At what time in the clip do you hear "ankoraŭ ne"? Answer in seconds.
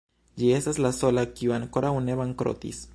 1.59-2.21